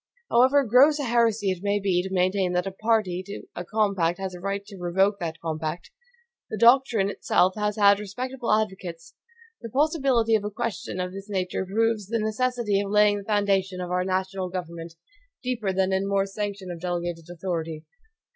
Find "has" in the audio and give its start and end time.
4.17-4.33, 7.55-7.75